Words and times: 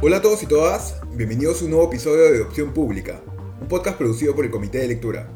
Hola 0.00 0.18
a 0.18 0.22
todos 0.22 0.44
y 0.44 0.46
todas, 0.46 0.94
bienvenidos 1.16 1.60
a 1.60 1.64
un 1.64 1.72
nuevo 1.72 1.88
episodio 1.88 2.30
de 2.30 2.40
Opción 2.40 2.72
Pública, 2.72 3.20
un 3.60 3.66
podcast 3.66 3.98
producido 3.98 4.32
por 4.36 4.44
el 4.44 4.50
Comité 4.52 4.78
de 4.78 4.86
Lectura. 4.86 5.28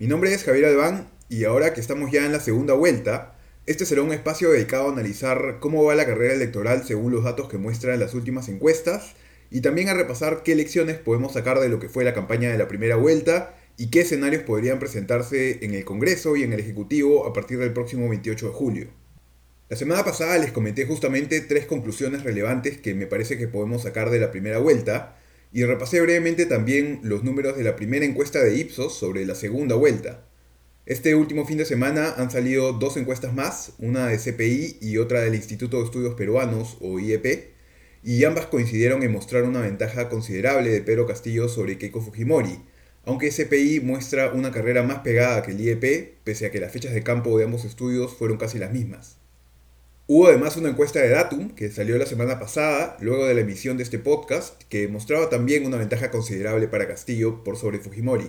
Mi 0.00 0.08
nombre 0.08 0.34
es 0.34 0.42
Javier 0.42 0.64
Albán 0.64 1.08
y 1.28 1.44
ahora 1.44 1.72
que 1.72 1.80
estamos 1.80 2.10
ya 2.10 2.26
en 2.26 2.32
la 2.32 2.40
segunda 2.40 2.74
vuelta, 2.74 3.38
este 3.66 3.86
será 3.86 4.02
un 4.02 4.12
espacio 4.12 4.50
dedicado 4.50 4.88
a 4.88 4.92
analizar 4.92 5.58
cómo 5.60 5.84
va 5.84 5.94
la 5.94 6.04
carrera 6.04 6.34
electoral 6.34 6.82
según 6.82 7.12
los 7.12 7.22
datos 7.22 7.48
que 7.48 7.58
muestran 7.58 8.00
las 8.00 8.12
últimas 8.12 8.48
encuestas 8.48 9.14
y 9.52 9.60
también 9.60 9.88
a 9.88 9.94
repasar 9.94 10.42
qué 10.42 10.56
lecciones 10.56 10.98
podemos 10.98 11.34
sacar 11.34 11.60
de 11.60 11.68
lo 11.68 11.78
que 11.78 11.88
fue 11.88 12.02
la 12.02 12.12
campaña 12.12 12.50
de 12.50 12.58
la 12.58 12.66
primera 12.66 12.96
vuelta 12.96 13.54
y 13.76 13.88
qué 13.90 14.00
escenarios 14.00 14.42
podrían 14.42 14.80
presentarse 14.80 15.64
en 15.64 15.74
el 15.74 15.84
Congreso 15.84 16.34
y 16.34 16.42
en 16.42 16.52
el 16.52 16.58
Ejecutivo 16.58 17.24
a 17.24 17.32
partir 17.32 17.60
del 17.60 17.72
próximo 17.72 18.08
28 18.08 18.46
de 18.48 18.52
julio. 18.52 18.99
La 19.70 19.76
semana 19.76 20.04
pasada 20.04 20.36
les 20.36 20.50
comenté 20.50 20.84
justamente 20.84 21.40
tres 21.40 21.64
conclusiones 21.64 22.24
relevantes 22.24 22.78
que 22.78 22.92
me 22.92 23.06
parece 23.06 23.38
que 23.38 23.46
podemos 23.46 23.84
sacar 23.84 24.10
de 24.10 24.18
la 24.18 24.32
primera 24.32 24.58
vuelta 24.58 25.16
y 25.52 25.62
repasé 25.62 26.00
brevemente 26.00 26.44
también 26.46 26.98
los 27.04 27.22
números 27.22 27.56
de 27.56 27.62
la 27.62 27.76
primera 27.76 28.04
encuesta 28.04 28.42
de 28.42 28.56
Ipsos 28.56 28.98
sobre 28.98 29.24
la 29.24 29.36
segunda 29.36 29.76
vuelta. 29.76 30.26
Este 30.86 31.14
último 31.14 31.46
fin 31.46 31.56
de 31.56 31.64
semana 31.64 32.14
han 32.16 32.32
salido 32.32 32.72
dos 32.72 32.96
encuestas 32.96 33.32
más, 33.32 33.74
una 33.78 34.08
de 34.08 34.18
CPI 34.18 34.78
y 34.80 34.98
otra 34.98 35.20
del 35.20 35.36
Instituto 35.36 35.78
de 35.78 35.84
Estudios 35.84 36.14
Peruanos 36.14 36.76
o 36.80 36.98
IEP, 36.98 37.52
y 38.02 38.24
ambas 38.24 38.46
coincidieron 38.46 39.04
en 39.04 39.12
mostrar 39.12 39.44
una 39.44 39.60
ventaja 39.60 40.08
considerable 40.08 40.70
de 40.70 40.80
Pedro 40.80 41.06
Castillo 41.06 41.48
sobre 41.48 41.78
Keiko 41.78 42.00
Fujimori, 42.00 42.58
aunque 43.04 43.30
CPI 43.30 43.78
muestra 43.78 44.32
una 44.32 44.50
carrera 44.50 44.82
más 44.82 44.98
pegada 44.98 45.42
que 45.42 45.52
el 45.52 45.60
IEP, 45.60 46.24
pese 46.24 46.46
a 46.46 46.50
que 46.50 46.58
las 46.58 46.72
fechas 46.72 46.92
de 46.92 47.04
campo 47.04 47.38
de 47.38 47.44
ambos 47.44 47.64
estudios 47.64 48.12
fueron 48.12 48.36
casi 48.36 48.58
las 48.58 48.72
mismas. 48.72 49.19
Hubo 50.12 50.26
además 50.26 50.56
una 50.56 50.70
encuesta 50.70 50.98
de 50.98 51.10
Datum 51.10 51.50
que 51.50 51.70
salió 51.70 51.96
la 51.96 52.04
semana 52.04 52.40
pasada, 52.40 52.96
luego 53.00 53.28
de 53.28 53.34
la 53.34 53.42
emisión 53.42 53.76
de 53.76 53.84
este 53.84 54.00
podcast, 54.00 54.60
que 54.64 54.88
mostraba 54.88 55.30
también 55.30 55.64
una 55.64 55.76
ventaja 55.76 56.10
considerable 56.10 56.66
para 56.66 56.88
Castillo 56.88 57.44
por 57.44 57.56
sobre 57.56 57.78
Fujimori. 57.78 58.28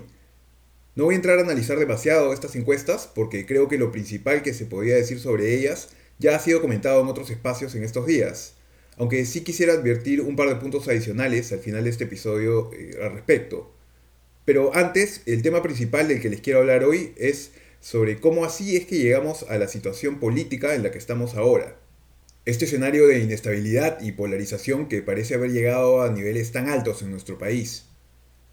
No 0.93 1.05
voy 1.05 1.15
a 1.15 1.17
entrar 1.17 1.39
a 1.39 1.41
analizar 1.41 1.79
demasiado 1.79 2.33
estas 2.33 2.55
encuestas 2.55 3.09
porque 3.15 3.47
creo 3.47 3.67
que 3.67 3.79
lo 3.79 3.91
principal 3.91 4.43
que 4.43 4.53
se 4.53 4.67
podía 4.67 4.93
decir 4.93 5.19
sobre 5.19 5.55
ellas 5.55 5.89
ya 6.19 6.35
ha 6.35 6.39
sido 6.39 6.61
comentado 6.61 7.01
en 7.01 7.07
otros 7.07 7.31
espacios 7.31 7.73
en 7.73 7.83
estos 7.83 8.05
días, 8.05 8.53
aunque 8.97 9.25
sí 9.25 9.41
quisiera 9.41 9.73
advertir 9.73 10.21
un 10.21 10.35
par 10.35 10.49
de 10.49 10.57
puntos 10.57 10.87
adicionales 10.87 11.51
al 11.51 11.61
final 11.61 11.83
de 11.85 11.89
este 11.89 12.03
episodio 12.03 12.69
eh, 12.73 12.91
al 13.01 13.13
respecto. 13.13 13.73
Pero 14.45 14.75
antes, 14.75 15.23
el 15.25 15.41
tema 15.41 15.63
principal 15.63 16.07
del 16.07 16.21
que 16.21 16.29
les 16.29 16.41
quiero 16.41 16.59
hablar 16.59 16.83
hoy 16.83 17.13
es 17.17 17.53
sobre 17.81 18.19
cómo 18.19 18.45
así 18.45 18.77
es 18.77 18.85
que 18.85 18.99
llegamos 18.99 19.43
a 19.49 19.57
la 19.57 19.67
situación 19.67 20.19
política 20.19 20.75
en 20.75 20.83
la 20.83 20.91
que 20.91 20.99
estamos 20.99 21.35
ahora. 21.35 21.77
Este 22.45 22.65
escenario 22.65 23.07
de 23.07 23.19
inestabilidad 23.19 23.99
y 24.01 24.13
polarización 24.13 24.87
que 24.87 25.01
parece 25.01 25.33
haber 25.33 25.51
llegado 25.51 26.01
a 26.01 26.11
niveles 26.11 26.51
tan 26.51 26.69
altos 26.69 27.01
en 27.01 27.11
nuestro 27.11 27.37
país. 27.37 27.87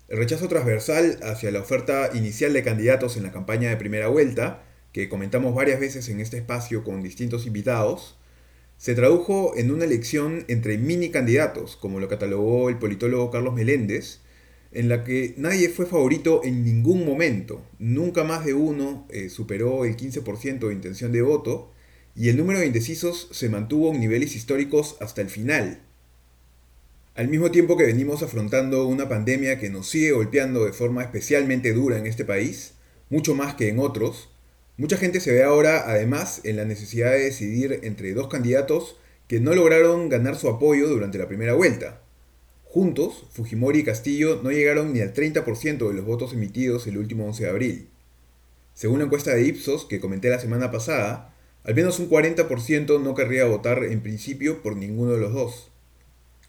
El 0.08 0.16
rechazo 0.16 0.48
transversal 0.48 1.18
hacia 1.22 1.50
la 1.50 1.60
oferta 1.60 2.10
inicial 2.14 2.54
de 2.54 2.62
candidatos 2.62 3.18
en 3.18 3.22
la 3.22 3.32
campaña 3.32 3.68
de 3.68 3.76
primera 3.76 4.08
vuelta, 4.08 4.64
que 4.92 5.10
comentamos 5.10 5.54
varias 5.54 5.78
veces 5.78 6.08
en 6.08 6.20
este 6.20 6.38
espacio 6.38 6.82
con 6.82 7.02
distintos 7.02 7.46
invitados, 7.46 8.16
se 8.78 8.94
tradujo 8.94 9.52
en 9.56 9.70
una 9.70 9.84
elección 9.84 10.44
entre 10.48 10.78
mini 10.78 11.10
candidatos, 11.10 11.76
como 11.76 12.00
lo 12.00 12.08
catalogó 12.08 12.70
el 12.70 12.78
politólogo 12.78 13.30
Carlos 13.30 13.52
Meléndez, 13.52 14.20
en 14.72 14.88
la 14.88 15.04
que 15.04 15.34
nadie 15.36 15.68
fue 15.68 15.86
favorito 15.86 16.42
en 16.44 16.64
ningún 16.64 17.04
momento. 17.04 17.64
Nunca 17.78 18.24
más 18.24 18.44
de 18.44 18.54
uno 18.54 19.06
eh, 19.10 19.28
superó 19.28 19.84
el 19.84 19.96
15% 19.96 20.68
de 20.68 20.74
intención 20.74 21.12
de 21.12 21.22
voto 21.22 21.72
y 22.14 22.28
el 22.28 22.36
número 22.36 22.58
de 22.58 22.66
indecisos 22.66 23.28
se 23.30 23.48
mantuvo 23.48 23.92
en 23.92 24.00
niveles 24.00 24.34
históricos 24.34 24.96
hasta 25.00 25.20
el 25.20 25.30
final. 25.30 25.80
Al 27.14 27.28
mismo 27.28 27.50
tiempo 27.50 27.76
que 27.76 27.86
venimos 27.86 28.22
afrontando 28.22 28.86
una 28.86 29.08
pandemia 29.08 29.58
que 29.58 29.70
nos 29.70 29.88
sigue 29.88 30.12
golpeando 30.12 30.64
de 30.64 30.72
forma 30.72 31.02
especialmente 31.02 31.72
dura 31.72 31.98
en 31.98 32.06
este 32.06 32.24
país, 32.24 32.74
mucho 33.10 33.34
más 33.34 33.54
que 33.54 33.68
en 33.68 33.78
otros, 33.78 34.30
mucha 34.76 34.96
gente 34.96 35.18
se 35.20 35.32
ve 35.32 35.42
ahora 35.42 35.90
además 35.90 36.40
en 36.44 36.56
la 36.56 36.64
necesidad 36.64 37.12
de 37.12 37.24
decidir 37.24 37.80
entre 37.82 38.14
dos 38.14 38.28
candidatos 38.28 38.96
que 39.26 39.40
no 39.40 39.54
lograron 39.54 40.08
ganar 40.08 40.36
su 40.36 40.48
apoyo 40.48 40.88
durante 40.88 41.18
la 41.18 41.26
primera 41.26 41.54
vuelta. 41.54 42.02
Juntos, 42.70 43.24
Fujimori 43.30 43.78
y 43.78 43.82
Castillo 43.82 44.40
no 44.42 44.50
llegaron 44.50 44.92
ni 44.92 45.00
al 45.00 45.14
30% 45.14 45.88
de 45.88 45.94
los 45.94 46.04
votos 46.04 46.34
emitidos 46.34 46.86
el 46.86 46.98
último 46.98 47.24
11 47.24 47.44
de 47.44 47.48
abril. 47.48 47.88
Según 48.74 48.98
la 48.98 49.06
encuesta 49.06 49.34
de 49.34 49.42
Ipsos 49.42 49.86
que 49.86 50.00
comenté 50.00 50.28
la 50.28 50.38
semana 50.38 50.70
pasada, 50.70 51.34
al 51.64 51.74
menos 51.74 51.98
un 51.98 52.10
40% 52.10 53.00
no 53.00 53.14
querría 53.14 53.46
votar 53.46 53.84
en 53.84 54.02
principio 54.02 54.62
por 54.62 54.76
ninguno 54.76 55.12
de 55.12 55.18
los 55.18 55.32
dos. 55.32 55.70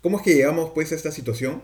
¿Cómo 0.01 0.17
es 0.17 0.23
que 0.23 0.33
llegamos 0.33 0.71
pues 0.75 0.91
a 0.91 0.95
esta 0.95 1.13
situación? 1.13 1.63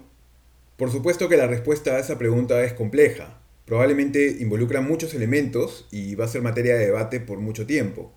Por 0.77 0.89
supuesto 0.89 1.27
que 1.27 1.35
la 1.35 1.47
respuesta 1.47 1.97
a 1.97 1.99
esa 1.99 2.17
pregunta 2.17 2.63
es 2.63 2.71
compleja. 2.71 3.41
Probablemente 3.65 4.37
involucra 4.39 4.79
muchos 4.79 5.13
elementos 5.13 5.85
y 5.91 6.15
va 6.15 6.25
a 6.25 6.29
ser 6.29 6.41
materia 6.41 6.75
de 6.77 6.85
debate 6.85 7.19
por 7.19 7.39
mucho 7.39 7.65
tiempo. 7.65 8.13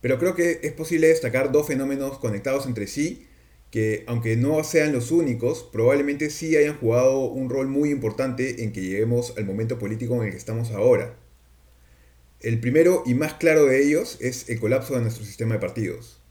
Pero 0.00 0.20
creo 0.20 0.36
que 0.36 0.60
es 0.62 0.72
posible 0.72 1.08
destacar 1.08 1.50
dos 1.50 1.66
fenómenos 1.66 2.18
conectados 2.18 2.66
entre 2.66 2.86
sí 2.86 3.26
que 3.74 4.04
aunque 4.06 4.36
no 4.36 4.62
sean 4.62 4.92
los 4.92 5.10
únicos, 5.10 5.68
probablemente 5.72 6.30
sí 6.30 6.56
hayan 6.56 6.78
jugado 6.78 7.24
un 7.24 7.50
rol 7.50 7.66
muy 7.66 7.90
importante 7.90 8.62
en 8.62 8.70
que 8.70 8.80
lleguemos 8.80 9.34
al 9.36 9.46
momento 9.46 9.80
político 9.80 10.14
en 10.14 10.26
el 10.26 10.30
que 10.30 10.36
estamos 10.36 10.70
ahora. 10.70 11.16
El 12.38 12.60
primero 12.60 13.02
y 13.04 13.14
más 13.14 13.34
claro 13.34 13.64
de 13.64 13.84
ellos 13.84 14.16
es 14.20 14.48
el 14.48 14.60
colapso 14.60 14.94
de 14.94 15.00
nuestro 15.00 15.24
sistema 15.24 15.54
de 15.54 15.60
partidos. 15.60 16.22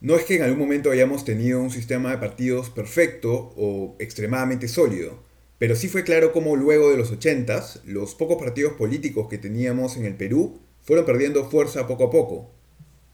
No 0.00 0.16
es 0.16 0.24
que 0.24 0.36
en 0.36 0.44
algún 0.44 0.60
momento 0.60 0.90
hayamos 0.90 1.26
tenido 1.26 1.60
un 1.60 1.70
sistema 1.70 2.12
de 2.12 2.16
partidos 2.16 2.70
perfecto 2.70 3.52
o 3.58 3.94
extremadamente 3.98 4.66
sólido, 4.66 5.22
pero 5.58 5.76
sí 5.76 5.88
fue 5.88 6.04
claro 6.04 6.32
cómo 6.32 6.56
luego 6.56 6.90
de 6.90 6.96
los 6.96 7.10
80 7.10 7.82
los 7.84 8.14
pocos 8.14 8.38
partidos 8.38 8.72
políticos 8.72 9.28
que 9.28 9.36
teníamos 9.36 9.98
en 9.98 10.06
el 10.06 10.14
Perú 10.14 10.58
fueron 10.80 11.04
perdiendo 11.04 11.50
fuerza 11.50 11.86
poco 11.86 12.04
a 12.04 12.10
poco, 12.10 12.57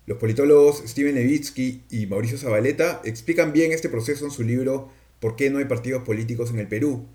los 0.06 0.18
politólogos 0.18 0.82
Steven 0.86 1.14
Levitsky 1.14 1.84
y 1.90 2.06
Mauricio 2.06 2.38
Zabaleta 2.38 3.00
explican 3.04 3.52
bien 3.52 3.72
este 3.72 3.88
proceso 3.88 4.24
en 4.24 4.30
su 4.30 4.42
libro 4.42 4.90
¿Por 5.20 5.36
qué 5.36 5.48
no 5.50 5.58
hay 5.58 5.64
partidos 5.64 6.02
políticos 6.02 6.50
en 6.50 6.58
el 6.58 6.68
Perú? 6.68 7.06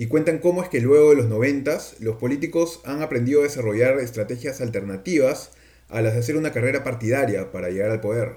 y 0.00 0.06
cuentan 0.06 0.38
cómo 0.38 0.62
es 0.62 0.70
que 0.70 0.80
luego 0.80 1.10
de 1.10 1.16
los 1.16 1.28
noventas 1.28 1.96
los 2.00 2.16
políticos 2.16 2.80
han 2.86 3.02
aprendido 3.02 3.40
a 3.40 3.42
desarrollar 3.42 3.98
estrategias 3.98 4.62
alternativas 4.62 5.50
a 5.90 6.00
las 6.00 6.14
de 6.14 6.20
hacer 6.20 6.38
una 6.38 6.52
carrera 6.52 6.82
partidaria 6.84 7.52
para 7.52 7.68
llegar 7.68 7.90
al 7.90 8.00
poder. 8.00 8.36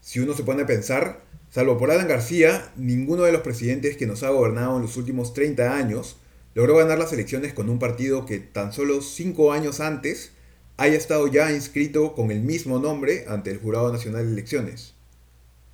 Si 0.00 0.18
uno 0.18 0.32
se 0.32 0.44
pone 0.44 0.62
a 0.62 0.66
pensar, 0.66 1.20
salvo 1.50 1.76
por 1.76 1.90
Alan 1.90 2.08
García, 2.08 2.72
ninguno 2.76 3.24
de 3.24 3.32
los 3.32 3.42
presidentes 3.42 3.98
que 3.98 4.06
nos 4.06 4.22
ha 4.22 4.30
gobernado 4.30 4.76
en 4.76 4.82
los 4.82 4.96
últimos 4.96 5.34
30 5.34 5.76
años 5.76 6.16
logró 6.54 6.76
ganar 6.76 6.98
las 6.98 7.12
elecciones 7.12 7.52
con 7.52 7.68
un 7.68 7.78
partido 7.78 8.24
que 8.24 8.38
tan 8.38 8.72
solo 8.72 9.02
5 9.02 9.52
años 9.52 9.80
antes 9.80 10.32
haya 10.76 10.96
estado 10.96 11.26
ya 11.26 11.52
inscrito 11.52 12.14
con 12.14 12.30
el 12.30 12.40
mismo 12.40 12.78
nombre 12.78 13.24
ante 13.28 13.50
el 13.50 13.58
Jurado 13.58 13.92
Nacional 13.92 14.26
de 14.26 14.32
Elecciones. 14.32 14.94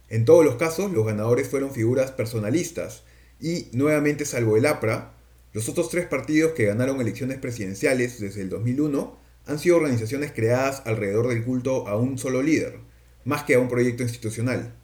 En 0.09 0.25
todos 0.25 0.45
los 0.45 0.57
casos, 0.57 0.93
los 0.93 1.07
ganadores 1.07 1.49
fueron 1.49 1.73
figuras 1.73 2.13
personalistas 2.13 3.03
y, 3.41 3.69
nuevamente 3.73 4.25
salvo 4.25 4.57
el 4.57 4.67
APRA, 4.67 5.15
los 5.53 5.69
otros 5.69 5.91
tres 5.91 6.07
partidos 6.07 6.53
que 6.53 6.67
ganaron 6.67 7.01
elecciones 7.01 7.39
presidenciales 7.39 8.21
desde 8.21 8.43
el 8.43 8.49
2001 8.49 9.19
han 9.47 9.59
sido 9.59 9.77
organizaciones 9.77 10.33
creadas 10.33 10.83
alrededor 10.87 11.29
del 11.29 11.45
culto 11.45 11.89
a 11.89 11.97
un 11.97 12.17
solo 12.17 12.43
líder, 12.43 12.79
más 13.25 13.43
que 13.43 13.55
a 13.55 13.59
un 13.59 13.69
proyecto 13.69 14.03
institucional. 14.03 14.75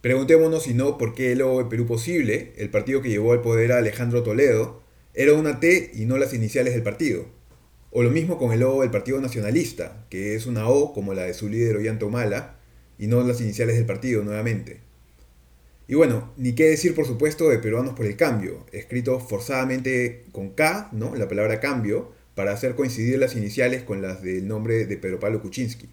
Preguntémonos 0.00 0.62
si 0.62 0.74
no 0.74 0.96
por 0.96 1.14
qué 1.14 1.32
el 1.32 1.38
de 1.38 1.66
Perú 1.68 1.86
Posible, 1.86 2.52
el 2.56 2.70
partido 2.70 3.02
que 3.02 3.10
llevó 3.10 3.32
al 3.32 3.42
poder 3.42 3.72
a 3.72 3.78
Alejandro 3.78 4.22
Toledo, 4.22 4.80
era 5.12 5.34
una 5.34 5.60
T 5.60 5.90
y 5.94 6.06
no 6.06 6.18
las 6.18 6.32
iniciales 6.32 6.72
del 6.72 6.82
partido. 6.82 7.26
O 7.90 8.02
lo 8.02 8.10
mismo 8.10 8.38
con 8.38 8.52
el 8.52 8.60
logo 8.60 8.82
del 8.82 8.90
Partido 8.90 9.20
Nacionalista, 9.20 10.06
que 10.10 10.34
es 10.34 10.46
una 10.46 10.68
O 10.68 10.92
como 10.92 11.14
la 11.14 11.22
de 11.22 11.34
su 11.34 11.48
líder 11.48 11.76
Ollanta 11.76 12.04
Humala, 12.06 12.56
y 12.98 13.06
no 13.06 13.22
las 13.22 13.40
iniciales 13.40 13.76
del 13.76 13.86
partido 13.86 14.22
nuevamente. 14.24 14.80
Y 15.86 15.94
bueno, 15.94 16.34
ni 16.36 16.54
qué 16.54 16.64
decir 16.68 16.94
por 16.94 17.06
supuesto 17.06 17.48
de 17.48 17.58
Peruanos 17.58 17.94
por 17.94 18.04
el 18.04 18.16
Cambio, 18.16 18.66
escrito 18.72 19.20
forzadamente 19.20 20.26
con 20.32 20.50
K, 20.50 20.90
¿no? 20.92 21.14
la 21.14 21.28
palabra 21.28 21.60
cambio, 21.60 22.12
para 22.34 22.52
hacer 22.52 22.74
coincidir 22.74 23.18
las 23.18 23.34
iniciales 23.34 23.84
con 23.84 24.02
las 24.02 24.22
del 24.22 24.46
nombre 24.46 24.84
de 24.84 24.96
Pedro 24.98 25.18
Pablo 25.18 25.40
Kuczynski. 25.40 25.88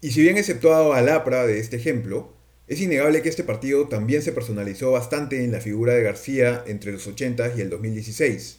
Y 0.00 0.12
si 0.12 0.22
bien 0.22 0.38
exceptuado 0.38 0.94
al 0.94 1.08
APRA 1.08 1.46
de 1.46 1.60
este 1.60 1.76
ejemplo, 1.76 2.32
es 2.66 2.80
innegable 2.80 3.20
que 3.20 3.28
este 3.28 3.44
partido 3.44 3.88
también 3.88 4.22
se 4.22 4.32
personalizó 4.32 4.92
bastante 4.92 5.44
en 5.44 5.52
la 5.52 5.60
figura 5.60 5.92
de 5.92 6.02
García 6.02 6.64
entre 6.66 6.92
los 6.92 7.06
80 7.06 7.52
y 7.56 7.60
el 7.60 7.68
2016. 7.68 8.58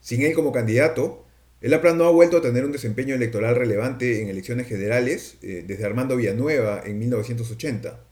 Sin 0.00 0.22
él 0.22 0.32
como 0.32 0.52
candidato, 0.52 1.26
el 1.60 1.74
APRA 1.74 1.94
no 1.94 2.04
ha 2.04 2.10
vuelto 2.10 2.36
a 2.36 2.42
tener 2.42 2.64
un 2.64 2.72
desempeño 2.72 3.14
electoral 3.14 3.56
relevante 3.56 4.22
en 4.22 4.28
elecciones 4.28 4.68
generales 4.68 5.38
eh, 5.42 5.64
desde 5.66 5.84
Armando 5.84 6.16
Villanueva 6.16 6.82
en 6.84 6.98
1980, 6.98 8.04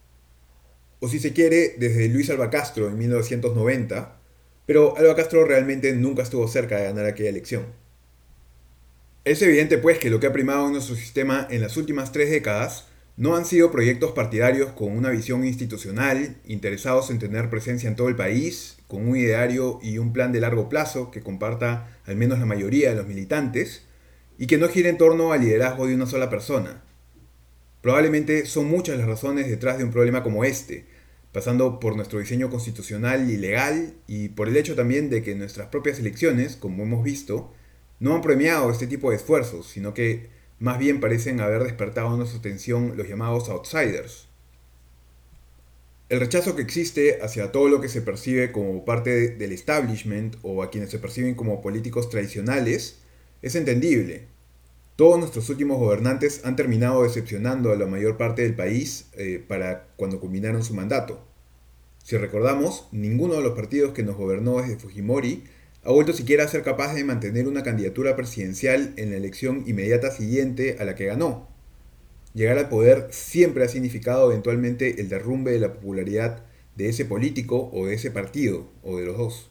o 0.99 1.09
si 1.09 1.19
se 1.19 1.33
quiere, 1.33 1.77
desde 1.79 2.09
Luis 2.09 2.31
Alba 2.31 2.51
Castro 2.51 2.89
en 2.89 2.99
1990, 2.99 4.21
pero 4.67 4.97
Alba 4.97 5.15
Castro 5.15 5.45
realmente 5.45 5.95
nunca 5.95 6.23
estuvo 6.23 6.49
cerca 6.49 6.77
de 6.77 6.85
ganar 6.85 7.07
aquella 7.07 7.29
elección. 7.29 7.67
Es 9.25 9.43
evidente 9.43 9.79
pues 9.79 9.99
que 9.99 10.11
lo 10.11 10.19
que 10.21 10.27
ha 10.27 10.33
primado 10.33 10.67
en 10.67 10.73
nuestro 10.73 10.97
sistema 10.97 11.47
en 11.51 11.61
las 11.61 11.77
últimas 11.77 12.13
tres 12.13 12.31
décadas 12.31 12.87
no 13.17 13.35
han 13.35 13.47
sido 13.47 13.71
proyectos 13.71 14.13
partidarios 14.13 14.73
con 14.73 14.93
una 14.93 15.11
visión 15.11 15.45
institucional, 15.45 16.37
interesados 16.45 17.11
en 17.11 17.19
tener 17.19 17.49
presencia 17.49 17.89
en 17.89 17.97
todo 17.97 18.09
el 18.09 18.17
país, 18.17 18.77
con 18.89 19.09
un 19.09 19.17
ideario 19.17 19.79
y 19.83 19.99
un 19.99 20.13
plan 20.13 20.33
de 20.33 20.41
largo 20.41 20.69
plazo 20.69 21.11
que 21.11 21.23
comparta 21.23 21.99
al 22.05 22.17
menos 22.17 22.39
la 22.39 22.47
mayoría 22.47 22.91
de 22.91 22.97
los 22.97 23.07
militantes, 23.07 23.87
y 24.39 24.47
que 24.47 24.59
no 24.59 24.69
gire 24.69 24.91
en 24.91 24.99
torno 24.99 25.33
al 25.33 25.41
liderazgo 25.41 25.87
de 25.87 25.95
una 25.95 26.07
sola 26.07 26.29
persona. 26.29 26.83
Probablemente 27.81 28.45
son 28.45 28.67
muchas 28.67 28.99
las 28.99 29.07
razones 29.07 29.49
detrás 29.49 29.79
de 29.79 29.85
un 29.85 29.93
problema 29.93 30.23
como 30.23 30.45
este, 30.45 30.85
pasando 31.33 31.81
por 31.81 31.97
nuestro 31.97 32.19
diseño 32.19 32.51
constitucional 32.51 33.31
y 33.31 33.39
legal 33.39 33.95
y 34.07 34.29
por 34.29 34.49
el 34.49 34.57
hecho 34.57 34.75
también 34.75 35.09
de 35.09 35.23
que 35.23 35.35
nuestras 35.35 35.69
propias 35.69 35.99
elecciones, 35.99 36.57
como 36.57 36.83
hemos 36.83 37.03
visto, 37.03 37.53
no 37.99 38.15
han 38.15 38.23
premiado 38.23 38.71
este 38.71 38.87
tipo 38.87 39.11
de 39.11 39.17
esfuerzos, 39.17 39.69
sino 39.69 39.95
que 39.95 40.29
más 40.59 40.79
bien 40.79 41.01
parecen 41.01 41.41
haber 41.41 41.65
despertado 41.65 42.17
nuestra 42.17 42.39
atención 42.39 42.97
los 42.97 43.09
llamados 43.09 43.49
outsiders. 43.49 44.29
El 46.09 46.21
rechazo 46.21 46.55
que 46.55 46.63
existe 46.63 47.21
hacia 47.21 47.51
todo 47.51 47.69
lo 47.69 47.81
que 47.81 47.89
se 47.89 48.01
percibe 48.01 48.53
como 48.53 48.85
parte 48.85 49.31
del 49.31 49.53
establishment 49.53 50.37
o 50.43 50.63
a 50.63 50.71
quienes 50.71 50.91
se 50.91 51.01
perciben 51.01 51.35
como 51.35 51.61
políticos 51.61 52.09
tradicionales 52.09 52.99
es 53.43 53.57
entendible. 53.57 54.29
Todos 54.95 55.19
nuestros 55.19 55.51
últimos 55.51 55.79
gobernantes 55.79 56.43
han 56.45 56.57
terminado 56.57 57.03
decepcionando 57.03 57.73
a 57.73 57.77
la 57.77 57.87
mayor 57.87 58.17
parte 58.17 58.43
del 58.43 58.55
país 58.55 59.09
eh, 59.15 59.45
para 59.47 59.89
cuando 59.97 60.21
culminaron 60.21 60.63
su 60.63 60.75
mandato. 60.75 61.23
Si 62.03 62.17
recordamos, 62.17 62.87
ninguno 62.93 63.35
de 63.35 63.43
los 63.43 63.55
partidos 63.55 63.93
que 63.93 64.05
nos 64.05 64.17
gobernó 64.17 64.63
desde 64.63 64.79
Fujimori 64.79 65.43
ha 65.87 65.93
vuelto 65.93 66.13
siquiera 66.13 66.43
a 66.43 66.49
ser 66.49 66.65
capaz 66.65 66.95
de 66.95 67.05
mantener 67.05 67.47
una 67.47 67.63
candidatura 67.63 68.17
presidencial 68.17 68.93
en 68.97 69.11
la 69.11 69.19
elección 69.19 69.63
inmediata 69.69 70.11
siguiente 70.11 70.79
a 70.81 70.85
la 70.85 70.97
que 70.97 71.07
ganó. 71.07 71.49
Llegar 72.35 72.59
al 72.59 72.69
poder 72.69 73.07
siempre 73.11 73.65
ha 73.65 73.69
significado 73.69 74.33
eventualmente 74.33 75.01
el 75.01 75.09
derrumbe 75.09 75.53
de 75.53 75.61
la 75.61 75.75
popularidad 75.75 76.43
de 76.75 76.89
ese 76.89 77.05
político 77.05 77.71
o 77.73 77.87
de 77.87 77.95
ese 77.95 78.11
partido, 78.11 78.69
o 78.83 78.99
de 78.99 79.07
los 79.07 79.17
dos. 79.17 79.51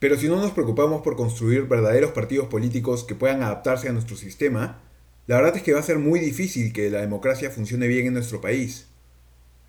Pero 0.00 0.16
si 0.18 0.26
no 0.26 0.36
nos 0.36 0.50
preocupamos 0.50 1.02
por 1.02 1.14
construir 1.14 1.62
verdaderos 1.68 2.10
partidos 2.10 2.48
políticos 2.48 3.04
que 3.04 3.14
puedan 3.14 3.44
adaptarse 3.44 3.88
a 3.88 3.92
nuestro 3.92 4.16
sistema, 4.16 4.82
la 5.28 5.36
verdad 5.36 5.56
es 5.56 5.62
que 5.62 5.72
va 5.72 5.78
a 5.78 5.84
ser 5.84 6.00
muy 6.00 6.18
difícil 6.18 6.72
que 6.72 6.90
la 6.90 7.00
democracia 7.00 7.50
funcione 7.50 7.86
bien 7.86 8.06
en 8.08 8.14
nuestro 8.14 8.40
país. 8.40 8.88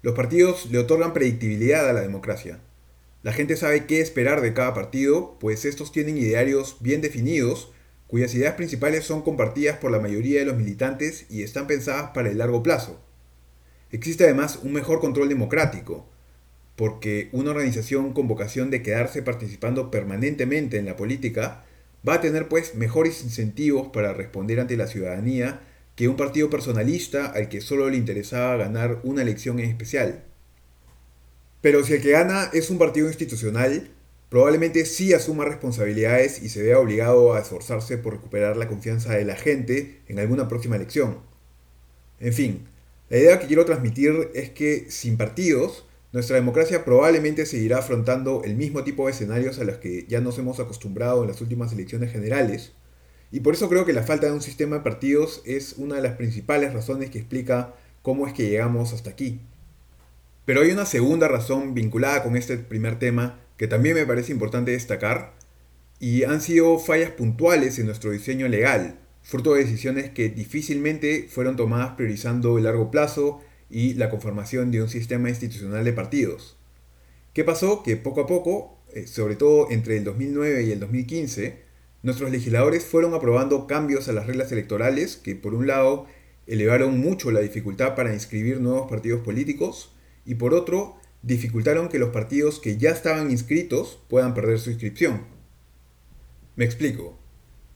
Los 0.01 0.15
partidos 0.15 0.65
le 0.71 0.79
otorgan 0.79 1.13
predictibilidad 1.13 1.87
a 1.87 1.93
la 1.93 2.01
democracia. 2.01 2.59
La 3.25 3.33
gente 3.33 3.57
sabe 3.57 3.87
qué 3.87 4.01
esperar 4.01 4.41
de 4.41 4.53
cada 4.53 4.75
partido, 4.75 5.39
pues 5.39 5.65
estos 5.65 5.91
tienen 5.91 6.15
idearios 6.15 6.77
bien 6.79 7.01
definidos, 7.01 7.71
cuyas 8.05 8.35
ideas 8.35 8.53
principales 8.53 9.03
son 9.03 9.23
compartidas 9.23 9.77
por 9.77 9.89
la 9.89 9.99
mayoría 9.99 10.37
de 10.37 10.45
los 10.45 10.55
militantes 10.55 11.25
y 11.27 11.41
están 11.41 11.65
pensadas 11.65 12.11
para 12.13 12.29
el 12.29 12.37
largo 12.37 12.61
plazo. 12.61 13.03
Existe 13.89 14.25
además 14.25 14.59
un 14.61 14.73
mejor 14.73 14.99
control 14.99 15.27
democrático, 15.27 16.07
porque 16.75 17.29
una 17.31 17.49
organización 17.49 18.13
con 18.13 18.27
vocación 18.27 18.69
de 18.69 18.83
quedarse 18.83 19.23
participando 19.23 19.89
permanentemente 19.89 20.77
en 20.77 20.85
la 20.85 20.95
política 20.95 21.65
va 22.07 22.13
a 22.13 22.21
tener 22.21 22.47
pues 22.47 22.75
mejores 22.75 23.23
incentivos 23.23 23.87
para 23.87 24.13
responder 24.13 24.59
ante 24.59 24.77
la 24.77 24.85
ciudadanía 24.85 25.61
que 25.95 26.07
un 26.07 26.15
partido 26.15 26.51
personalista 26.51 27.25
al 27.25 27.49
que 27.49 27.61
solo 27.61 27.89
le 27.89 27.97
interesaba 27.97 28.55
ganar 28.55 28.99
una 29.01 29.23
elección 29.23 29.57
en 29.57 29.71
especial. 29.71 30.25
Pero 31.65 31.83
si 31.83 31.93
el 31.93 32.01
que 32.03 32.11
gana 32.11 32.51
es 32.53 32.69
un 32.69 32.77
partido 32.77 33.07
institucional, 33.07 33.89
probablemente 34.29 34.85
sí 34.85 35.15
asuma 35.15 35.45
responsabilidades 35.45 36.43
y 36.43 36.49
se 36.49 36.61
vea 36.61 36.77
obligado 36.77 37.33
a 37.33 37.39
esforzarse 37.39 37.97
por 37.97 38.13
recuperar 38.13 38.55
la 38.55 38.67
confianza 38.67 39.15
de 39.15 39.25
la 39.25 39.35
gente 39.35 40.01
en 40.07 40.19
alguna 40.19 40.47
próxima 40.47 40.75
elección. 40.75 41.17
En 42.19 42.33
fin, 42.33 42.67
la 43.09 43.17
idea 43.17 43.39
que 43.39 43.47
quiero 43.47 43.65
transmitir 43.65 44.29
es 44.35 44.51
que 44.51 44.91
sin 44.91 45.17
partidos, 45.17 45.87
nuestra 46.13 46.35
democracia 46.35 46.85
probablemente 46.85 47.47
seguirá 47.47 47.79
afrontando 47.79 48.43
el 48.45 48.55
mismo 48.55 48.83
tipo 48.83 49.07
de 49.07 49.13
escenarios 49.13 49.57
a 49.57 49.63
los 49.63 49.77
que 49.77 50.05
ya 50.07 50.21
nos 50.21 50.37
hemos 50.37 50.59
acostumbrado 50.59 51.23
en 51.23 51.29
las 51.29 51.41
últimas 51.41 51.73
elecciones 51.73 52.11
generales, 52.11 52.73
y 53.31 53.39
por 53.39 53.55
eso 53.55 53.69
creo 53.69 53.85
que 53.85 53.93
la 53.93 54.03
falta 54.03 54.27
de 54.27 54.33
un 54.33 54.43
sistema 54.43 54.75
de 54.75 54.83
partidos 54.83 55.41
es 55.45 55.73
una 55.79 55.95
de 55.95 56.03
las 56.03 56.15
principales 56.15 56.73
razones 56.73 57.09
que 57.09 57.17
explica 57.17 57.73
cómo 58.03 58.27
es 58.27 58.33
que 58.33 58.47
llegamos 58.47 58.93
hasta 58.93 59.09
aquí. 59.09 59.41
Pero 60.45 60.61
hay 60.61 60.71
una 60.71 60.85
segunda 60.85 61.27
razón 61.27 61.73
vinculada 61.73 62.23
con 62.23 62.35
este 62.37 62.57
primer 62.57 62.99
tema 62.99 63.39
que 63.57 63.67
también 63.67 63.95
me 63.95 64.05
parece 64.05 64.31
importante 64.31 64.71
destacar, 64.71 65.33
y 65.99 66.23
han 66.23 66.41
sido 66.41 66.77
fallas 66.77 67.11
puntuales 67.11 67.79
en 67.79 67.85
nuestro 67.85 68.11
diseño 68.11 68.47
legal, 68.47 68.99
fruto 69.23 69.53
de 69.53 69.63
decisiones 69.63 70.09
que 70.11 70.29
difícilmente 70.29 71.27
fueron 71.29 71.55
tomadas 71.55 71.91
priorizando 71.95 72.57
el 72.57 72.65
largo 72.65 72.91
plazo 72.91 73.41
y 73.69 73.93
la 73.95 74.09
conformación 74.09 74.71
de 74.71 74.81
un 74.81 74.89
sistema 74.89 75.29
institucional 75.29 75.83
de 75.83 75.93
partidos. 75.93 76.57
¿Qué 77.33 77.43
pasó? 77.43 77.81
Que 77.81 77.97
poco 77.97 78.21
a 78.21 78.27
poco, 78.27 78.77
eh, 78.93 79.07
sobre 79.07 79.35
todo 79.35 79.71
entre 79.71 79.97
el 79.97 80.03
2009 80.03 80.63
y 80.63 80.71
el 80.71 80.79
2015, 80.79 81.63
nuestros 82.03 82.29
legisladores 82.29 82.85
fueron 82.85 83.13
aprobando 83.13 83.65
cambios 83.65 84.07
a 84.07 84.13
las 84.13 84.27
reglas 84.27 84.51
electorales 84.51 85.17
que 85.17 85.35
por 85.35 85.55
un 85.55 85.65
lado 85.65 86.05
elevaron 86.45 86.99
mucho 86.99 87.31
la 87.31 87.39
dificultad 87.39 87.95
para 87.95 88.13
inscribir 88.13 88.59
nuevos 88.61 88.87
partidos 88.87 89.21
políticos 89.21 89.94
y 90.25 90.35
por 90.35 90.53
otro, 90.53 90.97
dificultaron 91.21 91.89
que 91.89 91.99
los 91.99 92.09
partidos 92.09 92.59
que 92.59 92.77
ya 92.77 92.91
estaban 92.91 93.31
inscritos 93.31 93.99
puedan 94.09 94.33
perder 94.33 94.59
su 94.59 94.69
inscripción. 94.69 95.23
Me 96.55 96.65
explico. 96.65 97.17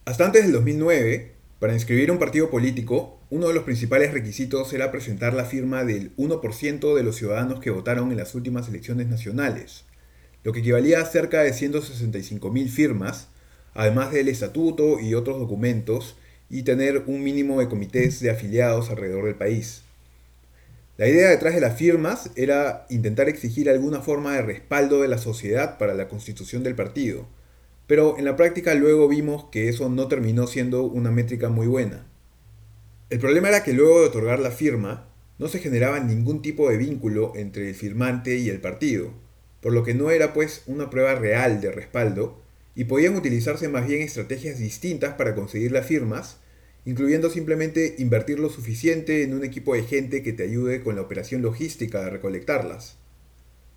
Hasta 0.06 0.26
antes 0.26 0.44
del 0.44 0.52
2009, 0.54 1.34
para 1.60 1.74
inscribir 1.74 2.12
un 2.12 2.20
partido 2.20 2.50
político, 2.50 3.20
uno 3.30 3.48
de 3.48 3.54
los 3.54 3.64
principales 3.64 4.14
requisitos 4.14 4.72
era 4.74 4.92
presentar 4.92 5.34
la 5.34 5.46
firma 5.46 5.84
del 5.84 6.16
1% 6.16 6.96
de 6.96 7.04
los 7.04 7.16
ciudadanos 7.16 7.60
que 7.60 7.70
votaron 7.70 8.12
en 8.12 8.18
las 8.18 8.34
últimas 8.34 8.68
elecciones 8.70 9.08
nacionales, 9.08 9.86
lo 10.44 10.54
que 10.54 10.62
equivalía 10.62 11.02
a 11.02 11.06
cerca 11.06 11.44
de 11.44 11.52
165.000 11.52 12.70
firmas, 12.70 13.28
además 13.74 14.12
del 14.12 14.30
estatuto 14.30 15.00
y 15.00 15.14
otros 15.14 15.38
documentos, 15.38 16.16
y 16.50 16.64
tener 16.64 17.04
un 17.06 17.24
mínimo 17.24 17.60
de 17.60 17.68
comités 17.68 18.20
de 18.20 18.32
afiliados 18.32 18.90
alrededor 18.90 19.26
del 19.26 19.36
país. 19.36 19.84
La 21.00 21.08
idea 21.08 21.30
detrás 21.30 21.56
de 21.56 21.62
las 21.62 21.78
firmas 21.78 22.30
era 22.36 22.86
intentar 22.90 23.30
exigir 23.30 23.70
alguna 23.70 24.02
forma 24.02 24.36
de 24.36 24.42
respaldo 24.42 25.02
de 25.02 25.08
la 25.08 25.18
sociedad 25.18 25.78
para 25.78 25.94
la 25.94 26.10
constitución 26.10 26.62
del 26.62 26.76
partido, 26.76 27.26
pero 27.88 28.18
en 28.18 28.26
la 28.26 28.36
práctica 28.36 28.76
luego 28.76 29.08
vimos 29.08 29.46
que 29.50 29.70
eso 29.70 29.88
no 29.88 30.10
terminó 30.10 30.46
siendo 30.46 30.84
una 30.84 31.10
métrica 31.10 31.48
muy 31.48 31.68
buena. 31.68 32.06
El 33.10 33.20
problema 33.20 33.48
era 33.48 33.64
que 33.64 33.72
luego 33.72 34.02
de 34.02 34.08
otorgar 34.08 34.40
la 34.40 34.52
firma, 34.52 35.08
no 35.38 35.48
se 35.48 35.60
generaba 35.60 36.02
ningún 36.02 36.42
tipo 36.42 36.70
de 36.70 36.76
vínculo 36.76 37.32
entre 37.34 37.70
el 37.70 37.76
firmante 37.76 38.36
y 38.36 38.50
el 38.50 38.60
partido, 38.60 39.14
por 39.62 39.72
lo 39.72 39.86
que 39.86 39.94
no 39.94 40.12
era 40.12 40.34
pues 40.34 40.64
una 40.68 40.90
prueba 40.90 41.16
real 41.16 41.62
de 41.62 41.72
respaldo, 41.72 42.42
y 42.76 42.84
podían 42.84 43.16
utilizarse 43.16 43.70
más 43.70 43.88
bien 43.88 44.02
estrategias 44.02 44.60
distintas 44.60 45.14
para 45.14 45.34
conseguir 45.34 45.72
las 45.72 45.86
firmas, 45.86 46.42
incluyendo 46.86 47.30
simplemente 47.30 47.96
invertir 48.00 48.40
lo 48.40 48.50
suficiente 48.50 49.24
en 49.24 49.34
un 49.34 49.44
equipo 49.44 49.74
de 49.74 49.84
gente 49.84 50.24
que 50.24 50.34
te 50.34 50.44
ayude 50.44 50.82
con 50.82 50.96
la 50.96 51.02
operación 51.02 51.42
logística 51.42 52.04
de 52.04 52.10
recolectarlas. 52.10 52.98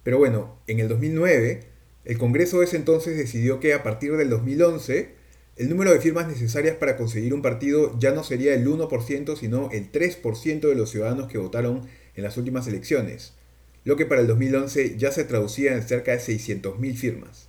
Pero 0.03 0.19
bueno, 0.19 0.59
en 0.67 0.81
el 0.81 0.89
2009, 0.89 1.61
el 2.05 2.19
Congreso 2.19 2.59
de 2.59 2.67
ese 2.67 2.77
entonces 2.77 3.17
decidió 3.17 3.61
que 3.61 3.75
a 3.75 3.83
partir 3.83 4.17
del 4.17 4.31
2011, 4.31 5.15
el 5.57 5.69
número 5.69 5.93
de 5.93 6.01
firmas 6.01 6.27
necesarias 6.27 6.77
para 6.77 6.97
conseguir 6.97 7.35
un 7.35 7.43
partido 7.43 7.97
ya 7.99 8.13
no 8.13 8.25
sería 8.25 8.55
el 8.55 8.67
1%, 8.67 9.37
sino 9.37 9.71
el 9.71 9.93
3% 9.93 10.61
de 10.61 10.75
los 10.75 10.91
ciudadanos 10.91 11.31
que 11.31 11.39
votaron 11.39 11.87
en 12.17 12.23
las 12.25 12.37
últimas 12.37 12.67
elecciones, 12.67 13.35
lo 13.85 13.97
que 13.97 14.07
para 14.07 14.21
el 14.21 14.27
2011 14.27 14.97
ya 14.97 15.13
se 15.13 15.25
traducía 15.25 15.75
en 15.75 15.83
cerca 15.83 16.13
de 16.13 16.19
600.000 16.19 16.97
firmas. 16.97 17.49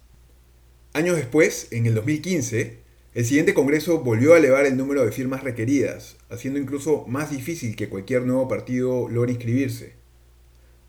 Años 0.93 1.15
después, 1.15 1.69
en 1.71 1.87
el 1.87 1.95
2015, 1.95 2.82
el 3.13 3.25
siguiente 3.25 3.53
Congreso 3.53 3.99
volvió 3.99 4.33
a 4.33 4.39
elevar 4.39 4.65
el 4.65 4.75
número 4.75 5.05
de 5.05 5.11
firmas 5.11 5.43
requeridas, 5.43 6.17
haciendo 6.29 6.59
incluso 6.59 7.05
más 7.07 7.29
difícil 7.29 7.75
que 7.75 7.87
cualquier 7.87 8.23
nuevo 8.23 8.47
partido 8.47 9.07
logre 9.07 9.33
inscribirse. 9.33 9.93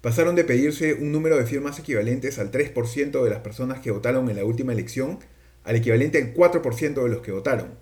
Pasaron 0.00 0.34
de 0.34 0.44
pedirse 0.44 0.94
un 0.94 1.12
número 1.12 1.36
de 1.36 1.44
firmas 1.44 1.78
equivalentes 1.78 2.38
al 2.38 2.50
3% 2.50 3.22
de 3.22 3.30
las 3.30 3.40
personas 3.40 3.80
que 3.80 3.90
votaron 3.90 4.30
en 4.30 4.36
la 4.36 4.44
última 4.46 4.72
elección 4.72 5.18
al 5.64 5.76
equivalente 5.76 6.16
al 6.16 6.32
4% 6.32 7.02
de 7.02 7.08
los 7.10 7.20
que 7.20 7.32
votaron, 7.32 7.74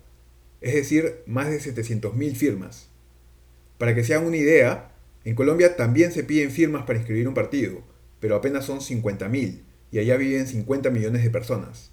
es 0.59 0.73
decir, 0.73 1.21
más 1.25 1.49
de 1.49 1.59
700.000 1.59 2.35
firmas. 2.35 2.89
Para 3.77 3.95
que 3.95 4.03
se 4.03 4.13
hagan 4.13 4.27
una 4.27 4.37
idea, 4.37 4.91
en 5.23 5.35
Colombia 5.35 5.77
también 5.77 6.11
se 6.11 6.23
piden 6.25 6.51
firmas 6.51 6.83
para 6.83 6.99
inscribir 6.99 7.29
un 7.29 7.33
partido, 7.33 7.81
pero 8.19 8.35
apenas 8.35 8.65
son 8.65 8.79
50.000 8.79 9.61
y 9.91 9.99
allá 9.99 10.17
viven 10.17 10.47
50 10.47 10.89
millones 10.89 11.23
de 11.23 11.29
personas. 11.29 11.92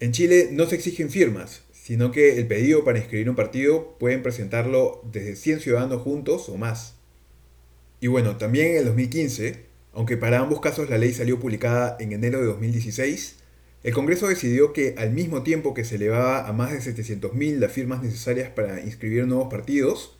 En 0.00 0.12
Chile 0.12 0.50
no 0.52 0.66
se 0.66 0.76
exigen 0.76 1.10
firmas, 1.10 1.62
sino 1.72 2.12
que 2.12 2.38
el 2.38 2.46
pedido 2.46 2.84
para 2.84 2.98
inscribir 2.98 3.28
un 3.28 3.34
partido 3.34 3.96
pueden 3.98 4.22
presentarlo 4.22 5.02
desde 5.10 5.34
100 5.34 5.60
ciudadanos 5.60 6.02
juntos 6.02 6.48
o 6.48 6.56
más. 6.56 6.94
Y 8.00 8.06
bueno, 8.06 8.36
también 8.36 8.68
en 8.68 8.76
el 8.76 8.84
2015, 8.84 9.64
aunque 9.92 10.16
para 10.16 10.38
ambos 10.38 10.60
casos 10.60 10.88
la 10.88 10.98
ley 10.98 11.12
salió 11.12 11.40
publicada 11.40 11.96
en 11.98 12.12
enero 12.12 12.38
de 12.38 12.46
2016, 12.46 13.36
el 13.82 13.92
Congreso 13.92 14.28
decidió 14.28 14.72
que 14.72 14.94
al 14.98 15.10
mismo 15.10 15.42
tiempo 15.42 15.74
que 15.74 15.84
se 15.84 15.96
elevaba 15.96 16.46
a 16.46 16.52
más 16.52 16.72
de 16.72 16.78
700.000 16.78 17.58
las 17.58 17.72
firmas 17.72 18.00
necesarias 18.00 18.50
para 18.50 18.80
inscribir 18.80 19.26
nuevos 19.26 19.48
partidos, 19.50 20.16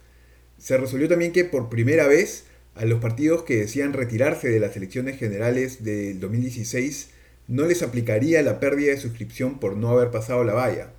se 0.59 0.77
resolvió 0.77 1.09
también 1.09 1.31
que 1.31 1.45
por 1.45 1.69
primera 1.69 2.09
vez 2.09 2.47
a 2.75 2.85
los 2.85 3.01
partidos 3.01 3.45
que 3.45 3.59
decían 3.59 3.93
retirarse 3.93 4.49
de 4.49 4.59
las 4.59 4.77
elecciones 4.77 5.19
generales 5.21 5.85
del 5.85 6.19
2016 6.19 7.11
no 7.49 7.64
les 7.64 7.83
aplicaría 7.83 8.43
la 8.43 8.61
pérdida 8.61 8.93
de 8.93 9.00
suscripción 9.00 9.59
por 9.59 9.76
no 9.76 9.88
haber 9.88 10.11
pasado 10.11 10.45
la 10.45 10.52
valla. 10.52 10.93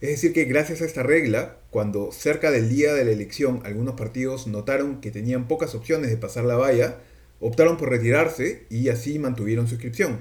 Es 0.00 0.10
decir, 0.10 0.34
que 0.34 0.44
gracias 0.44 0.82
a 0.82 0.84
esta 0.84 1.02
regla, 1.02 1.56
cuando 1.70 2.12
cerca 2.12 2.50
del 2.50 2.68
día 2.68 2.92
de 2.92 3.06
la 3.06 3.10
elección 3.10 3.62
algunos 3.64 3.94
partidos 3.94 4.46
notaron 4.46 5.00
que 5.00 5.10
tenían 5.10 5.48
pocas 5.48 5.74
opciones 5.74 6.10
de 6.10 6.18
pasar 6.18 6.44
la 6.44 6.56
valla, 6.56 6.98
optaron 7.40 7.78
por 7.78 7.88
retirarse 7.88 8.66
y 8.68 8.90
así 8.90 9.18
mantuvieron 9.18 9.66
suscripción. 9.66 10.20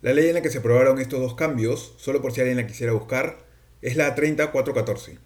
La 0.00 0.12
ley 0.12 0.28
en 0.28 0.34
la 0.34 0.42
que 0.42 0.50
se 0.50 0.58
aprobaron 0.58 1.00
estos 1.00 1.20
dos 1.20 1.34
cambios, 1.34 1.94
solo 1.96 2.22
por 2.22 2.32
si 2.32 2.40
alguien 2.40 2.56
la 2.56 2.66
quisiera 2.66 2.92
buscar, 2.92 3.44
es 3.82 3.96
la 3.96 4.14
30414. 4.14 5.18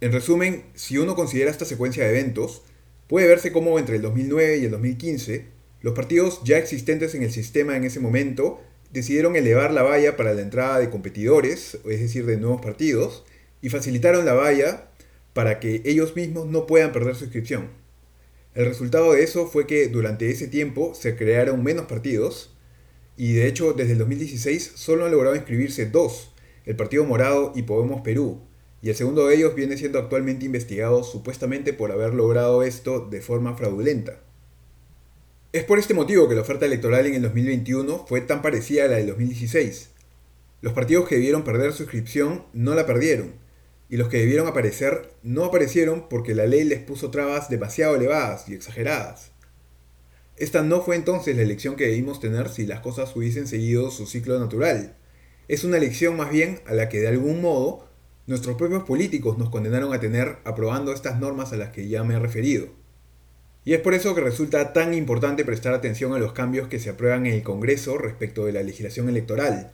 En 0.00 0.12
resumen, 0.12 0.64
si 0.74 0.98
uno 0.98 1.16
considera 1.16 1.50
esta 1.50 1.64
secuencia 1.64 2.04
de 2.04 2.10
eventos, 2.10 2.62
puede 3.08 3.26
verse 3.26 3.50
cómo 3.50 3.78
entre 3.78 3.96
el 3.96 4.02
2009 4.02 4.58
y 4.58 4.64
el 4.66 4.70
2015, 4.70 5.46
los 5.80 5.94
partidos 5.94 6.40
ya 6.44 6.58
existentes 6.58 7.14
en 7.14 7.22
el 7.22 7.30
sistema 7.30 7.76
en 7.76 7.84
ese 7.84 8.00
momento 8.00 8.60
decidieron 8.92 9.36
elevar 9.36 9.72
la 9.72 9.82
valla 9.82 10.16
para 10.16 10.34
la 10.34 10.42
entrada 10.42 10.78
de 10.78 10.90
competidores, 10.90 11.78
es 11.88 12.00
decir, 12.00 12.26
de 12.26 12.36
nuevos 12.36 12.60
partidos, 12.60 13.24
y 13.62 13.68
facilitaron 13.68 14.24
la 14.24 14.32
valla 14.32 14.88
para 15.34 15.60
que 15.60 15.82
ellos 15.84 16.16
mismos 16.16 16.46
no 16.46 16.66
puedan 16.66 16.92
perder 16.92 17.14
su 17.14 17.24
inscripción. 17.24 17.68
El 18.54 18.66
resultado 18.66 19.12
de 19.12 19.22
eso 19.22 19.46
fue 19.46 19.66
que 19.66 19.88
durante 19.88 20.30
ese 20.30 20.48
tiempo 20.48 20.94
se 20.94 21.16
crearon 21.16 21.62
menos 21.62 21.86
partidos, 21.86 22.56
y 23.16 23.34
de 23.34 23.46
hecho 23.46 23.72
desde 23.72 23.92
el 23.92 23.98
2016 23.98 24.72
solo 24.74 25.04
han 25.04 25.12
logrado 25.12 25.36
inscribirse 25.36 25.86
dos, 25.86 26.32
el 26.64 26.74
Partido 26.76 27.04
Morado 27.04 27.52
y 27.54 27.62
Podemos 27.62 28.00
Perú, 28.00 28.40
y 28.82 28.88
el 28.88 28.96
segundo 28.96 29.26
de 29.26 29.36
ellos 29.36 29.54
viene 29.54 29.76
siendo 29.76 29.98
actualmente 29.98 30.44
investigado 30.44 31.04
supuestamente 31.04 31.72
por 31.72 31.92
haber 31.92 32.14
logrado 32.14 32.62
esto 32.62 33.06
de 33.08 33.20
forma 33.20 33.56
fraudulenta. 33.56 34.22
Es 35.50 35.64
por 35.64 35.78
este 35.78 35.94
motivo 35.94 36.28
que 36.28 36.34
la 36.34 36.42
oferta 36.42 36.66
electoral 36.66 37.06
en 37.06 37.14
el 37.14 37.22
2021 37.22 38.04
fue 38.06 38.20
tan 38.20 38.42
parecida 38.42 38.84
a 38.84 38.88
la 38.88 38.96
del 38.96 39.06
2016. 39.06 39.88
Los 40.60 40.74
partidos 40.74 41.08
que 41.08 41.14
debieron 41.14 41.42
perder 41.42 41.72
su 41.72 41.84
inscripción 41.84 42.44
no 42.52 42.74
la 42.74 42.84
perdieron, 42.84 43.32
y 43.88 43.96
los 43.96 44.08
que 44.08 44.18
debieron 44.18 44.46
aparecer 44.46 45.10
no 45.22 45.46
aparecieron 45.46 46.06
porque 46.10 46.34
la 46.34 46.44
ley 46.44 46.64
les 46.64 46.80
puso 46.80 47.10
trabas 47.10 47.48
demasiado 47.48 47.96
elevadas 47.96 48.46
y 48.50 48.52
exageradas. 48.52 49.30
Esta 50.36 50.62
no 50.62 50.82
fue 50.82 50.96
entonces 50.96 51.34
la 51.34 51.44
elección 51.44 51.76
que 51.76 51.86
debimos 51.86 52.20
tener 52.20 52.50
si 52.50 52.66
las 52.66 52.80
cosas 52.80 53.16
hubiesen 53.16 53.46
seguido 53.46 53.90
su 53.90 54.06
ciclo 54.06 54.38
natural. 54.38 54.98
Es 55.48 55.64
una 55.64 55.78
elección 55.78 56.14
más 56.14 56.30
bien 56.30 56.60
a 56.66 56.74
la 56.74 56.90
que 56.90 57.00
de 57.00 57.08
algún 57.08 57.40
modo 57.40 57.88
nuestros 58.26 58.58
propios 58.58 58.82
políticos 58.82 59.38
nos 59.38 59.48
condenaron 59.48 59.94
a 59.94 60.00
tener 60.00 60.40
aprobando 60.44 60.92
estas 60.92 61.18
normas 61.18 61.54
a 61.54 61.56
las 61.56 61.70
que 61.70 61.88
ya 61.88 62.04
me 62.04 62.16
he 62.16 62.18
referido. 62.18 62.77
Y 63.68 63.74
es 63.74 63.80
por 63.82 63.92
eso 63.92 64.14
que 64.14 64.22
resulta 64.22 64.72
tan 64.72 64.94
importante 64.94 65.44
prestar 65.44 65.74
atención 65.74 66.14
a 66.14 66.18
los 66.18 66.32
cambios 66.32 66.68
que 66.68 66.78
se 66.78 66.88
aprueban 66.88 67.26
en 67.26 67.34
el 67.34 67.42
Congreso 67.42 67.98
respecto 67.98 68.46
de 68.46 68.52
la 68.54 68.62
legislación 68.62 69.10
electoral. 69.10 69.72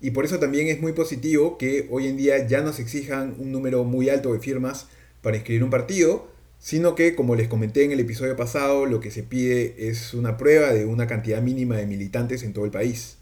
Y 0.00 0.12
por 0.12 0.24
eso 0.24 0.38
también 0.38 0.68
es 0.68 0.80
muy 0.80 0.92
positivo 0.92 1.58
que 1.58 1.88
hoy 1.90 2.06
en 2.06 2.16
día 2.16 2.46
ya 2.46 2.60
no 2.60 2.72
se 2.72 2.82
exijan 2.82 3.34
un 3.40 3.50
número 3.50 3.82
muy 3.82 4.10
alto 4.10 4.32
de 4.32 4.38
firmas 4.38 4.86
para 5.22 5.38
inscribir 5.38 5.64
un 5.64 5.70
partido, 5.70 6.28
sino 6.60 6.94
que, 6.94 7.16
como 7.16 7.34
les 7.34 7.48
comenté 7.48 7.82
en 7.82 7.90
el 7.90 7.98
episodio 7.98 8.36
pasado, 8.36 8.86
lo 8.86 9.00
que 9.00 9.10
se 9.10 9.24
pide 9.24 9.88
es 9.88 10.14
una 10.14 10.36
prueba 10.36 10.72
de 10.72 10.86
una 10.86 11.08
cantidad 11.08 11.42
mínima 11.42 11.76
de 11.76 11.86
militantes 11.86 12.44
en 12.44 12.52
todo 12.52 12.64
el 12.64 12.70
país. 12.70 13.16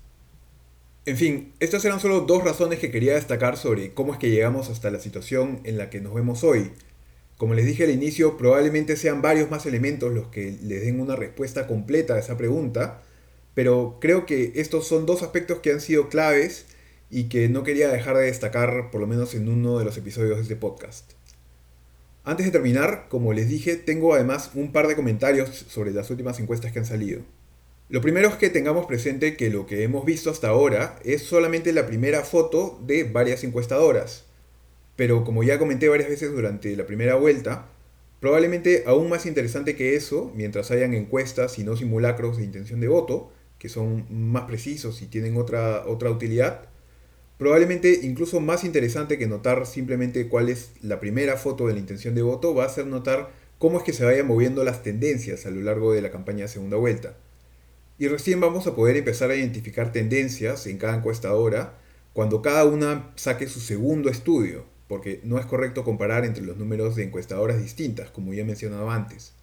En 1.06 1.16
fin, 1.16 1.54
estas 1.60 1.82
eran 1.86 1.98
solo 1.98 2.20
dos 2.20 2.44
razones 2.44 2.78
que 2.78 2.90
quería 2.90 3.14
destacar 3.14 3.56
sobre 3.56 3.94
cómo 3.94 4.12
es 4.12 4.18
que 4.18 4.28
llegamos 4.28 4.68
hasta 4.68 4.90
la 4.90 5.00
situación 5.00 5.60
en 5.64 5.78
la 5.78 5.88
que 5.88 6.02
nos 6.02 6.12
vemos 6.12 6.44
hoy. 6.44 6.72
Como 7.40 7.54
les 7.54 7.64
dije 7.64 7.84
al 7.84 7.90
inicio, 7.90 8.36
probablemente 8.36 8.98
sean 8.98 9.22
varios 9.22 9.50
más 9.50 9.64
elementos 9.64 10.12
los 10.12 10.28
que 10.28 10.58
les 10.62 10.82
den 10.82 11.00
una 11.00 11.16
respuesta 11.16 11.66
completa 11.66 12.12
a 12.12 12.18
esa 12.18 12.36
pregunta, 12.36 13.00
pero 13.54 13.96
creo 13.98 14.26
que 14.26 14.52
estos 14.56 14.86
son 14.86 15.06
dos 15.06 15.22
aspectos 15.22 15.60
que 15.60 15.72
han 15.72 15.80
sido 15.80 16.10
claves 16.10 16.66
y 17.08 17.30
que 17.30 17.48
no 17.48 17.62
quería 17.62 17.88
dejar 17.88 18.18
de 18.18 18.24
destacar 18.24 18.90
por 18.90 19.00
lo 19.00 19.06
menos 19.06 19.34
en 19.34 19.48
uno 19.48 19.78
de 19.78 19.86
los 19.86 19.96
episodios 19.96 20.36
de 20.36 20.42
este 20.42 20.56
podcast. 20.56 21.12
Antes 22.24 22.44
de 22.44 22.52
terminar, 22.52 23.06
como 23.08 23.32
les 23.32 23.48
dije, 23.48 23.76
tengo 23.76 24.12
además 24.12 24.50
un 24.52 24.70
par 24.70 24.86
de 24.86 24.94
comentarios 24.94 25.48
sobre 25.48 25.92
las 25.92 26.10
últimas 26.10 26.38
encuestas 26.40 26.72
que 26.72 26.80
han 26.80 26.84
salido. 26.84 27.22
Lo 27.88 28.02
primero 28.02 28.28
es 28.28 28.34
que 28.34 28.50
tengamos 28.50 28.84
presente 28.84 29.38
que 29.38 29.48
lo 29.48 29.66
que 29.66 29.82
hemos 29.82 30.04
visto 30.04 30.28
hasta 30.28 30.48
ahora 30.48 30.98
es 31.06 31.22
solamente 31.22 31.72
la 31.72 31.86
primera 31.86 32.22
foto 32.22 32.78
de 32.84 33.04
varias 33.04 33.44
encuestadoras. 33.44 34.26
Pero 35.00 35.24
como 35.24 35.42
ya 35.42 35.58
comenté 35.58 35.88
varias 35.88 36.10
veces 36.10 36.30
durante 36.30 36.76
la 36.76 36.84
primera 36.84 37.14
vuelta, 37.14 37.68
probablemente 38.20 38.84
aún 38.86 39.08
más 39.08 39.24
interesante 39.24 39.74
que 39.74 39.96
eso, 39.96 40.30
mientras 40.34 40.70
hayan 40.70 40.92
encuestas 40.92 41.58
y 41.58 41.64
no 41.64 41.74
simulacros 41.74 42.36
de 42.36 42.44
intención 42.44 42.80
de 42.80 42.88
voto, 42.88 43.32
que 43.58 43.70
son 43.70 44.04
más 44.10 44.44
precisos 44.44 45.00
y 45.00 45.06
tienen 45.06 45.38
otra, 45.38 45.86
otra 45.86 46.10
utilidad, 46.10 46.68
probablemente 47.38 48.00
incluso 48.02 48.40
más 48.40 48.62
interesante 48.62 49.16
que 49.16 49.26
notar 49.26 49.64
simplemente 49.64 50.28
cuál 50.28 50.50
es 50.50 50.72
la 50.82 51.00
primera 51.00 51.38
foto 51.38 51.66
de 51.66 51.72
la 51.72 51.78
intención 51.78 52.14
de 52.14 52.20
voto, 52.20 52.54
va 52.54 52.66
a 52.66 52.68
ser 52.68 52.84
notar 52.84 53.30
cómo 53.56 53.78
es 53.78 53.84
que 53.84 53.94
se 53.94 54.04
vayan 54.04 54.26
moviendo 54.26 54.64
las 54.64 54.82
tendencias 54.82 55.46
a 55.46 55.50
lo 55.50 55.62
largo 55.62 55.94
de 55.94 56.02
la 56.02 56.10
campaña 56.10 56.42
de 56.42 56.48
segunda 56.48 56.76
vuelta. 56.76 57.16
Y 57.96 58.08
recién 58.08 58.38
vamos 58.38 58.66
a 58.66 58.76
poder 58.76 58.98
empezar 58.98 59.30
a 59.30 59.36
identificar 59.36 59.92
tendencias 59.92 60.66
en 60.66 60.76
cada 60.76 60.98
encuestadora 60.98 61.78
cuando 62.12 62.42
cada 62.42 62.66
una 62.66 63.12
saque 63.16 63.46
su 63.46 63.60
segundo 63.60 64.10
estudio, 64.10 64.66
porque 64.90 65.20
no 65.22 65.38
es 65.38 65.46
correcto 65.46 65.84
comparar 65.84 66.24
entre 66.24 66.42
los 66.42 66.56
números 66.56 66.96
de 66.96 67.04
encuestadoras 67.04 67.62
distintas, 67.62 68.10
como 68.10 68.34
ya 68.34 68.42
he 68.42 68.44
mencionado 68.44 68.90
antes. 68.90 69.34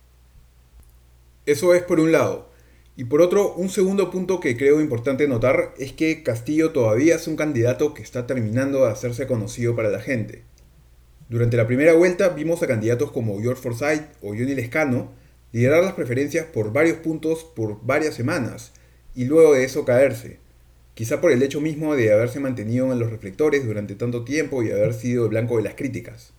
Eso 1.45 1.73
es 1.73 1.83
por 1.83 2.01
un 2.01 2.11
lado. 2.11 2.49
Y 2.97 3.05
por 3.05 3.21
otro, 3.21 3.53
un 3.53 3.69
segundo 3.69 4.11
punto 4.11 4.41
que 4.41 4.57
creo 4.57 4.81
importante 4.81 5.25
notar 5.25 5.73
es 5.77 5.93
que 5.93 6.21
Castillo 6.21 6.71
todavía 6.71 7.15
es 7.15 7.29
un 7.29 7.37
candidato 7.37 7.93
que 7.93 8.01
está 8.01 8.27
terminando 8.27 8.83
de 8.83 8.91
hacerse 8.91 9.25
conocido 9.25 9.73
para 9.73 9.87
la 9.87 10.01
gente. 10.01 10.43
Durante 11.29 11.55
la 11.55 11.65
primera 11.65 11.93
vuelta 11.93 12.27
vimos 12.27 12.61
a 12.61 12.67
candidatos 12.67 13.13
como 13.13 13.39
George 13.39 13.61
Forsyth 13.61 14.03
o 14.21 14.31
Johnny 14.31 14.53
Lescano 14.53 15.13
liderar 15.53 15.81
las 15.81 15.93
preferencias 15.93 16.45
por 16.45 16.73
varios 16.73 16.97
puntos 16.97 17.45
por 17.45 17.85
varias 17.85 18.15
semanas 18.15 18.73
y 19.15 19.23
luego 19.23 19.53
de 19.53 19.63
eso 19.63 19.85
caerse 19.85 20.39
quizá 20.97 21.21
por 21.21 21.31
el 21.31 21.43
hecho 21.43 21.61
mismo 21.61 21.95
de 21.95 22.11
haberse 22.11 22.39
mantenido 22.39 22.91
en 22.91 22.97
los 22.97 23.11
reflectores 23.11 23.63
durante 23.63 23.93
tanto 23.93 24.23
tiempo 24.23 24.63
y 24.63 24.71
haber 24.71 24.95
sido 24.95 25.29
blanco 25.29 25.57
de 25.57 25.61
las 25.61 25.75
críticas. 25.75 26.33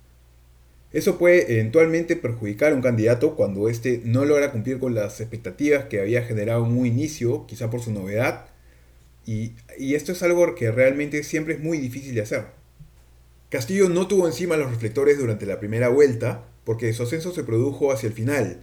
Eso 0.92 1.16
puede 1.16 1.52
eventualmente 1.52 2.16
perjudicar 2.16 2.72
a 2.72 2.74
un 2.74 2.82
candidato 2.82 3.36
cuando 3.36 3.68
éste 3.68 4.02
no 4.04 4.24
logra 4.24 4.50
cumplir 4.50 4.80
con 4.80 4.96
las 4.96 5.20
expectativas 5.20 5.84
que 5.84 6.00
había 6.00 6.24
generado 6.24 6.66
en 6.66 6.76
un 6.76 6.86
inicio, 6.86 7.46
quizá 7.46 7.70
por 7.70 7.80
su 7.80 7.92
novedad, 7.92 8.46
y, 9.24 9.52
y 9.78 9.94
esto 9.94 10.10
es 10.10 10.24
algo 10.24 10.52
que 10.56 10.72
realmente 10.72 11.22
siempre 11.22 11.54
es 11.54 11.60
muy 11.60 11.78
difícil 11.78 12.16
de 12.16 12.22
hacer. 12.22 12.46
Castillo 13.50 13.88
no 13.88 14.08
tuvo 14.08 14.26
encima 14.26 14.56
los 14.56 14.70
reflectores 14.72 15.18
durante 15.18 15.46
la 15.46 15.60
primera 15.60 15.88
vuelta 15.88 16.46
porque 16.64 16.92
su 16.92 17.04
ascenso 17.04 17.32
se 17.32 17.44
produjo 17.44 17.92
hacia 17.92 18.08
el 18.08 18.12
final, 18.12 18.62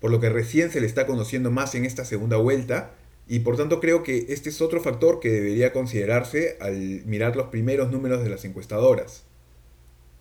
por 0.00 0.10
lo 0.10 0.18
que 0.18 0.28
recién 0.28 0.72
se 0.72 0.80
le 0.80 0.88
está 0.88 1.06
conociendo 1.06 1.52
más 1.52 1.76
en 1.76 1.84
esta 1.84 2.04
segunda 2.04 2.36
vuelta 2.36 2.96
y 3.28 3.40
por 3.40 3.56
tanto 3.56 3.80
creo 3.80 4.02
que 4.02 4.26
este 4.28 4.50
es 4.50 4.60
otro 4.60 4.80
factor 4.80 5.20
que 5.20 5.30
debería 5.30 5.72
considerarse 5.72 6.56
al 6.60 7.04
mirar 7.06 7.36
los 7.36 7.48
primeros 7.48 7.90
números 7.90 8.22
de 8.22 8.30
las 8.30 8.44
encuestadoras. 8.44 9.24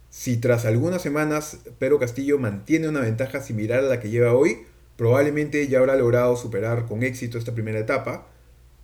Si 0.10 0.38
tras 0.38 0.66
algunas 0.66 1.02
semanas 1.02 1.60
Pedro 1.78 2.00
Castillo 2.00 2.40
mantiene 2.40 2.88
una 2.88 3.02
ventaja 3.02 3.42
similar 3.42 3.80
a 3.80 3.88
la 3.88 4.00
que 4.00 4.10
lleva 4.10 4.34
hoy, 4.34 4.60
probablemente 4.98 5.68
ya 5.68 5.80
habrá 5.80 5.96
logrado 5.96 6.36
superar 6.38 6.86
con 6.86 7.04
éxito 7.04 7.38
esta 7.38 7.54
primera 7.54 7.80
etapa, 7.80 8.28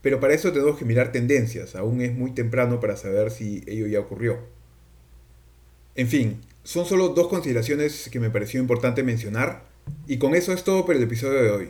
pero 0.01 0.19
para 0.19 0.33
eso 0.33 0.51
tenemos 0.51 0.77
que 0.77 0.85
mirar 0.85 1.11
tendencias, 1.11 1.75
aún 1.75 2.01
es 2.01 2.13
muy 2.13 2.31
temprano 2.31 2.79
para 2.79 2.97
saber 2.97 3.31
si 3.31 3.63
ello 3.67 3.87
ya 3.87 3.99
ocurrió. 3.99 4.39
En 5.95 6.07
fin, 6.07 6.41
son 6.63 6.85
solo 6.85 7.09
dos 7.09 7.27
consideraciones 7.27 8.09
que 8.11 8.19
me 8.19 8.29
pareció 8.29 8.59
importante 8.59 9.03
mencionar, 9.03 9.63
y 10.07 10.17
con 10.17 10.35
eso 10.35 10.53
es 10.53 10.63
todo 10.63 10.85
por 10.85 10.95
el 10.95 11.03
episodio 11.03 11.41
de 11.41 11.49
hoy. 11.49 11.69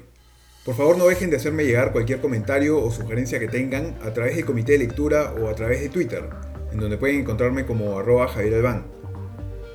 Por 0.64 0.76
favor 0.76 0.96
no 0.96 1.08
dejen 1.08 1.32
de 1.32 1.38
hacerme 1.38 1.66
llegar 1.66 1.92
cualquier 1.92 2.22
comentario 2.22 2.80
o 2.80 2.92
sugerencia 2.92 3.40
que 3.40 3.48
tengan 3.48 3.98
a 4.04 4.14
través 4.14 4.36
del 4.36 4.46
comité 4.46 4.74
de 4.74 4.78
lectura 4.78 5.34
o 5.34 5.50
a 5.50 5.56
través 5.56 5.82
de 5.82 5.90
Twitter, 5.90 6.30
en 6.72 6.80
donde 6.80 6.98
pueden 6.98 7.22
encontrarme 7.22 7.66
como 7.66 7.98
arroba 7.98 8.28
Javier 8.28 8.54
Albán. 8.54 8.86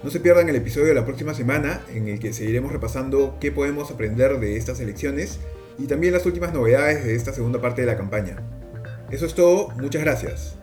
No 0.04 0.10
se 0.10 0.20
pierdan 0.20 0.48
el 0.48 0.54
episodio 0.54 0.86
de 0.86 0.94
la 0.94 1.04
próxima 1.04 1.34
semana 1.34 1.80
en 1.92 2.06
el 2.06 2.20
que 2.20 2.32
seguiremos 2.32 2.70
repasando 2.70 3.36
qué 3.40 3.50
podemos 3.50 3.90
aprender 3.90 4.38
de 4.38 4.56
estas 4.56 4.78
elecciones 4.78 5.40
y 5.76 5.88
también 5.88 6.12
las 6.12 6.24
últimas 6.24 6.54
novedades 6.54 7.04
de 7.04 7.16
esta 7.16 7.32
segunda 7.32 7.60
parte 7.60 7.80
de 7.80 7.88
la 7.88 7.96
campaña. 7.96 8.36
Eso 9.10 9.26
es 9.26 9.34
todo, 9.34 9.70
muchas 9.70 10.02
gracias. 10.02 10.56